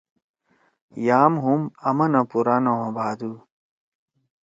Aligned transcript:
یام 1.07 1.33
ہُم 1.43 1.61
آمناپُورا 1.87 2.55
نہ 2.63 2.71
ہو 2.79 2.87
بھادُو۔ 2.95 3.31